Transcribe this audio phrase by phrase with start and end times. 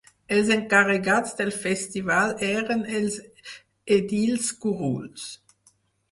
[0.35, 3.17] Els encarregats del festival eren els
[3.97, 5.27] edils curuls.